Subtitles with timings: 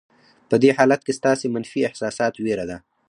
[0.49, 2.77] په دې حالت کې ستاسې منفي احساسات وېره ده.